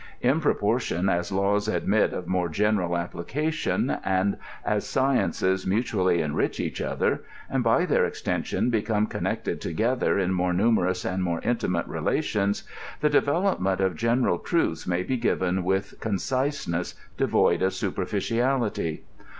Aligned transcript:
In 0.19 0.39
proportion 0.41 1.09
as 1.09 1.31
laws 1.31 1.67
admit 1.67 2.11
of 2.11 2.25
more 2.27 2.49
general 2.49 2.93
applicatiQa, 2.95 4.01
>aaid 4.03 4.35
as 4.65 4.83
seienees 4.83 5.67
mutually 5.67 6.21
enrich 6.23 6.59
each 6.59 6.81
other, 6.81 7.21
and 7.51 7.63
by 7.63 7.85
their 7.85 8.03
extenaon 8.09 8.71
become 8.71 9.05
connected 9.05 9.61
together 9.61 10.17
in 10.17 10.33
more 10.33 10.53
nu 10.53 10.71
merous 10.71 11.05
and 11.07 11.21
more 11.21 11.39
intimate 11.43 11.85
relations, 11.87 12.63
the 13.01 13.11
development 13.11 13.79
of 13.79 13.95
gen 13.95 14.23
eral 14.23 14.43
truths 14.43 14.87
may 14.87 15.03
be 15.03 15.17
given 15.17 15.63
with 15.63 15.93
conciseness 15.99 16.95
devoid 17.15 17.61
of 17.61 17.71
superiici 17.73 18.37
ality. 18.37 19.01